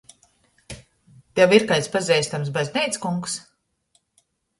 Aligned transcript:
Tev 1.39 1.53
ir 1.57 1.65
kaids 1.71 1.89
pazeistams 1.97 2.49
bazneickungs? 2.55 3.37